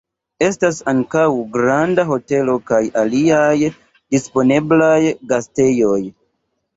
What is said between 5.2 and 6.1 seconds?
gastejoj.